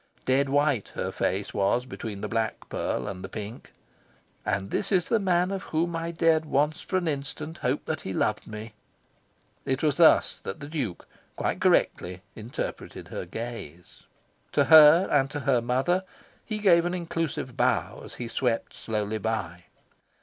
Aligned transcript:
Dead 0.25 0.49
white 0.49 0.87
her 0.95 1.11
face 1.11 1.53
was 1.53 1.85
between 1.85 2.21
the 2.21 2.27
black 2.27 2.67
pearl 2.69 3.07
and 3.07 3.23
the 3.23 3.29
pink. 3.29 3.71
"And 4.43 4.71
this 4.71 4.91
is 4.91 5.09
the 5.09 5.19
man 5.19 5.51
of 5.51 5.61
whom 5.61 5.95
I 5.95 6.09
dared 6.09 6.43
once 6.45 6.81
for 6.81 6.97
an 6.97 7.07
instant 7.07 7.59
hope 7.59 7.85
that 7.85 8.01
he 8.01 8.11
loved 8.11 8.47
me!" 8.47 8.73
it 9.63 9.83
was 9.83 9.97
thus 9.97 10.39
that 10.39 10.59
the 10.59 10.67
Duke, 10.67 11.07
quite 11.35 11.61
correctly, 11.61 12.23
interpreted 12.35 13.09
her 13.09 13.25
gaze. 13.27 14.07
To 14.53 14.63
her 14.63 15.07
and 15.11 15.29
to 15.29 15.41
her 15.41 15.61
mother 15.61 16.03
he 16.43 16.57
gave 16.57 16.87
an 16.87 16.95
inclusive 16.95 17.55
bow 17.55 18.01
as 18.03 18.15
he 18.15 18.27
swept 18.27 18.73
slowly 18.73 19.19
by. 19.19 19.65